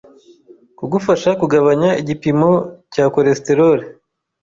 Kugufasha 0.77 1.29
kugabanya 1.41 1.89
igipimo 2.01 2.49
cya 2.93 3.05
cholesterol 3.13 3.79